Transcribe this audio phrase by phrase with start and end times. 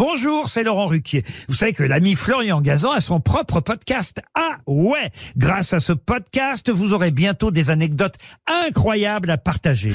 [0.00, 1.24] Bonjour, c'est Laurent Ruquier.
[1.46, 4.22] Vous savez que l'ami Florian Gazan a son propre podcast.
[4.34, 8.14] Ah ouais Grâce à ce podcast, vous aurez bientôt des anecdotes
[8.46, 9.92] incroyables à partager.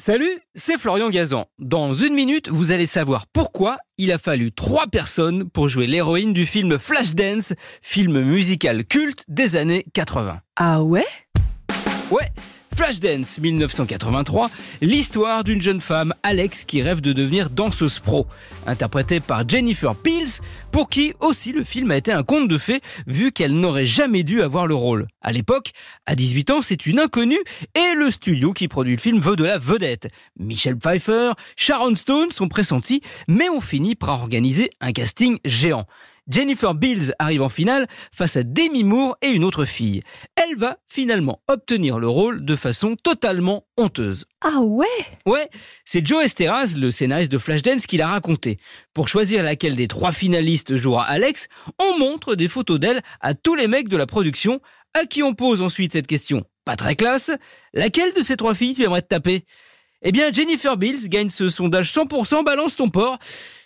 [0.00, 1.46] Salut, c'est Florian Gazan.
[1.60, 6.32] Dans une minute, vous allez savoir pourquoi il a fallu trois personnes pour jouer l'héroïne
[6.32, 7.52] du film Flashdance,
[7.82, 10.40] film musical culte des années 80.
[10.56, 11.06] Ah ouais?
[12.10, 12.32] Ouais,
[12.78, 14.50] Flashdance 1983,
[14.82, 18.28] l'histoire d'une jeune femme, Alex, qui rêve de devenir danseuse pro,
[18.68, 20.38] interprétée par Jennifer Peels,
[20.70, 24.22] pour qui aussi le film a été un conte de fées, vu qu'elle n'aurait jamais
[24.22, 25.08] dû avoir le rôle.
[25.22, 25.72] À l'époque,
[26.06, 27.42] à 18 ans, c'est une inconnue,
[27.74, 30.08] et le studio qui produit le film veut de la vedette.
[30.38, 35.88] Michelle Pfeiffer, Sharon Stone sont pressentis, mais on finit par organiser un casting géant.
[36.28, 40.02] Jennifer Beals arrive en finale face à Demi Moore et une autre fille.
[40.36, 44.26] Elle va finalement obtenir le rôle de façon totalement honteuse.
[44.42, 44.86] Ah ouais?
[45.26, 45.48] Ouais,
[45.84, 48.58] c'est Joe Esteras, le scénariste de Flashdance, qui l'a raconté.
[48.94, 53.54] Pour choisir laquelle des trois finalistes jouera Alex, on montre des photos d'elle à tous
[53.54, 54.60] les mecs de la production,
[54.94, 56.44] à qui on pose ensuite cette question.
[56.64, 57.30] Pas très classe.
[57.72, 59.44] Laquelle de ces trois filles tu aimerais te taper?
[60.02, 63.18] Eh bien, Jennifer Bills gagne ce sondage 100% balance ton porc.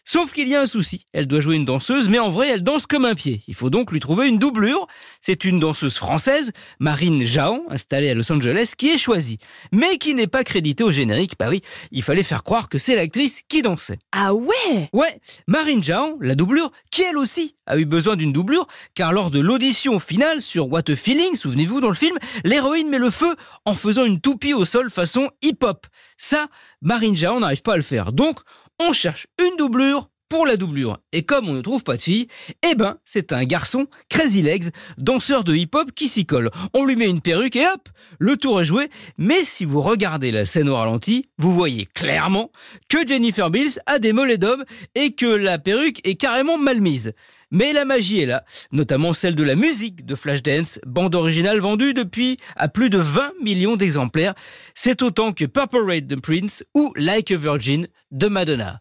[0.04, 1.06] Sauf qu'il y a un souci.
[1.12, 3.42] Elle doit jouer une danseuse, mais en vrai, elle danse comme un pied.
[3.46, 4.88] Il faut donc lui trouver une doublure.
[5.20, 9.38] C'est une danseuse française, Marine Jaon, installée à Los Angeles, qui est choisie.
[9.70, 11.34] Mais qui n'est pas créditée au générique.
[11.38, 14.00] Bah oui, il fallait faire croire que c'est l'actrice qui dansait.
[14.10, 14.88] Ah ouais?
[14.92, 19.30] Ouais, Marine Jaon, la doublure, qui elle aussi a eu besoin d'une doublure, car lors
[19.30, 23.36] de l'audition finale sur What a Feeling, souvenez-vous dans le film, l'héroïne met le feu
[23.64, 25.86] en faisant une toupie au sol façon hip-hop.
[26.16, 26.48] Ça,
[26.80, 28.12] Marine Jaon n'arrive pas à le faire.
[28.12, 28.40] Donc,
[28.82, 30.96] on cherche une doublure pour la doublure.
[31.12, 32.26] Et comme on ne trouve pas de fille,
[32.66, 36.50] eh ben, c'est un garçon, Crazy Legs, danseur de hip-hop qui s'y colle.
[36.72, 38.88] On lui met une perruque et hop, le tour est joué.
[39.18, 42.50] Mais si vous regardez la scène au ralenti, vous voyez clairement
[42.88, 47.12] que Jennifer Bills a des mollets d'homme et que la perruque est carrément mal mise.
[47.50, 51.92] Mais la magie est là, notamment celle de la musique de Flashdance, bande originale vendue
[51.92, 54.32] depuis à plus de 20 millions d'exemplaires.
[54.74, 58.80] C'est autant que Purple Rain de Prince ou Like a Virgin de Madonna.